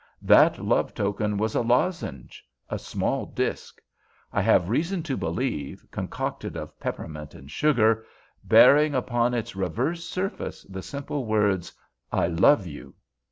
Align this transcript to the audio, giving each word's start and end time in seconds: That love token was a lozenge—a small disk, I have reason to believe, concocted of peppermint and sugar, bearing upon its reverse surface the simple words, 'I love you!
That 0.23 0.57
love 0.57 0.95
token 0.95 1.37
was 1.37 1.53
a 1.53 1.61
lozenge—a 1.61 2.79
small 2.79 3.27
disk, 3.27 3.79
I 4.33 4.41
have 4.41 4.67
reason 4.67 5.03
to 5.03 5.15
believe, 5.15 5.85
concocted 5.91 6.57
of 6.57 6.79
peppermint 6.79 7.35
and 7.35 7.51
sugar, 7.51 8.03
bearing 8.43 8.95
upon 8.95 9.35
its 9.35 9.55
reverse 9.55 10.03
surface 10.03 10.63
the 10.63 10.81
simple 10.81 11.27
words, 11.27 11.71
'I 12.11 12.27
love 12.29 12.65
you! 12.65 12.95